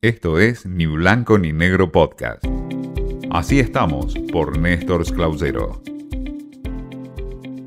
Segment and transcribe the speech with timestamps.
[0.00, 2.44] Esto es Ni Blanco ni Negro Podcast.
[3.32, 5.82] Así estamos por Néstor Clausero.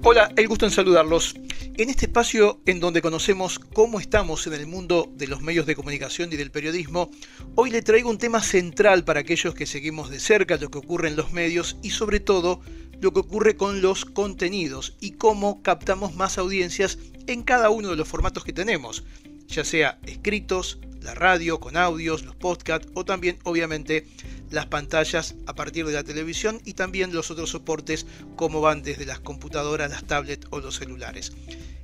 [0.03, 1.35] Hola, el gusto en saludarlos.
[1.75, 5.75] En este espacio en donde conocemos cómo estamos en el mundo de los medios de
[5.75, 7.11] comunicación y del periodismo,
[7.55, 11.09] hoy le traigo un tema central para aquellos que seguimos de cerca lo que ocurre
[11.09, 12.61] en los medios y sobre todo
[13.01, 17.97] lo que ocurre con los contenidos y cómo captamos más audiencias en cada uno de
[17.97, 19.03] los formatos que tenemos,
[19.47, 24.07] ya sea escritos, la radio con audios, los podcasts o también obviamente
[24.49, 28.05] las pantallas a partir de la televisión y también los otros soportes
[28.35, 31.33] como van desde las computadoras, las tablets o los celulares.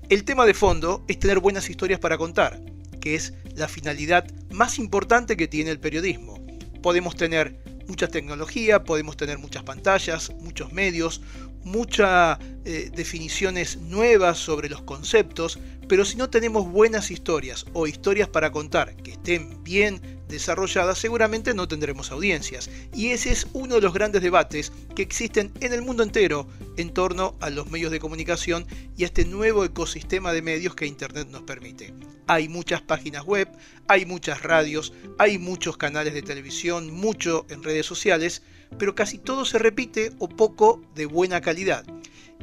[0.10, 2.62] El tema de fondo es tener buenas historias para contar,
[3.02, 6.46] que es la finalidad más importante que tiene el periodismo.
[6.82, 11.22] Podemos tener mucha tecnología, podemos tener muchas pantallas, muchos medios,
[11.64, 18.30] muchas eh, definiciones nuevas sobre los conceptos, pero si no tenemos buenas historias o historias
[18.30, 22.70] para contar que estén bien desarrolladas, seguramente no tendremos audiencias.
[22.94, 26.48] Y ese es uno de los grandes debates que existen en el mundo entero
[26.78, 28.66] en torno a los medios de comunicación
[28.98, 31.94] y a este nuevo ecosistema de medios que Internet nos permite.
[32.28, 33.48] Hay muchas páginas web,
[33.88, 38.42] hay muchas radios, hay muchos canales de televisión, mucho en redes sociales,
[38.78, 41.86] pero casi todo se repite o poco de buena calidad.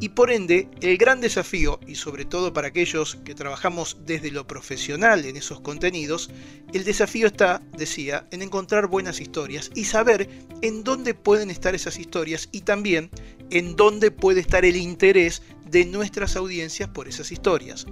[0.00, 4.46] Y por ende, el gran desafío, y sobre todo para aquellos que trabajamos desde lo
[4.46, 6.30] profesional en esos contenidos,
[6.72, 10.28] el desafío está, decía, en encontrar buenas historias y saber
[10.62, 13.08] en dónde pueden estar esas historias y también
[13.50, 17.86] en dónde puede estar el interés de nuestras audiencias por esas historias.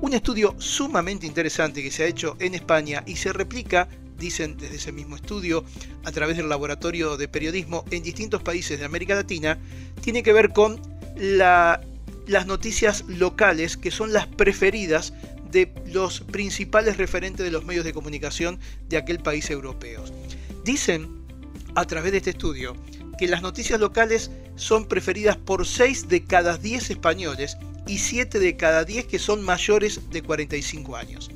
[0.00, 3.88] Un estudio sumamente interesante que se ha hecho en España y se replica
[4.22, 5.64] dicen desde ese mismo estudio,
[6.04, 9.58] a través del laboratorio de periodismo en distintos países de América Latina,
[10.00, 10.80] tiene que ver con
[11.16, 15.12] las noticias locales que son las preferidas
[15.50, 20.02] de los principales referentes de los medios de comunicación de aquel país europeo.
[20.64, 21.22] Dicen,
[21.74, 22.74] a través de este estudio,
[23.18, 28.56] que las noticias locales son preferidas por 6 de cada 10 españoles y 7 de
[28.56, 31.30] cada 10 que son mayores de 45 años.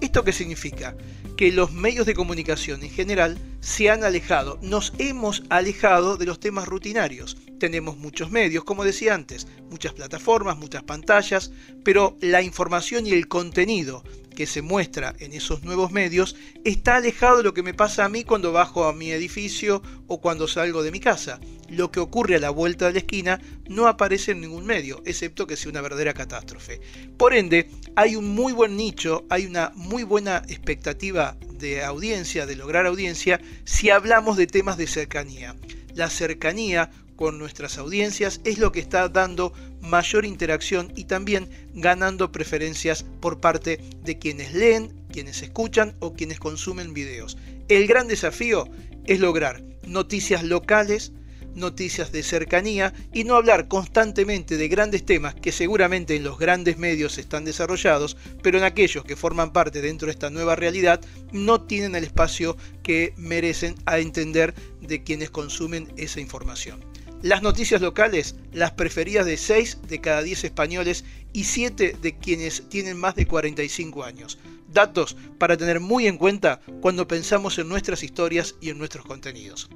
[0.00, 0.96] ¿Esto qué significa?
[1.36, 6.38] Que los medios de comunicación en general se han alejado, nos hemos alejado de los
[6.40, 7.36] temas rutinarios.
[7.58, 11.50] Tenemos muchos medios, como decía antes, muchas plataformas, muchas pantallas,
[11.82, 14.04] pero la información y el contenido
[14.34, 18.08] que se muestra en esos nuevos medios está alejado de lo que me pasa a
[18.08, 21.40] mí cuando bajo a mi edificio o cuando salgo de mi casa.
[21.68, 25.46] Lo que ocurre a la vuelta de la esquina no aparece en ningún medio, excepto
[25.46, 26.80] que sea una verdadera catástrofe.
[27.16, 32.56] Por ende, hay un muy buen nicho, hay una muy buena expectativa de audiencia, de
[32.56, 35.56] lograr audiencia, si hablamos de temas de cercanía.
[35.94, 42.32] La cercanía con nuestras audiencias es lo que está dando mayor interacción y también ganando
[42.32, 47.36] preferencias por parte de quienes leen, quienes escuchan o quienes consumen videos.
[47.68, 48.68] El gran desafío
[49.06, 51.12] es lograr noticias locales,
[51.54, 56.78] noticias de cercanía y no hablar constantemente de grandes temas que seguramente en los grandes
[56.78, 61.00] medios están desarrollados, pero en aquellos que forman parte dentro de esta nueva realidad
[61.32, 66.84] no tienen el espacio que merecen a entender de quienes consumen esa información.
[67.24, 72.68] Las noticias locales, las preferidas de 6 de cada 10 españoles y 7 de quienes
[72.68, 74.38] tienen más de 45 años.
[74.70, 79.70] Datos para tener muy en cuenta cuando pensamos en nuestras historias y en nuestros contenidos.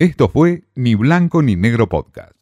[0.00, 2.35] Esto fue Ni Blanco ni Negro Podcast.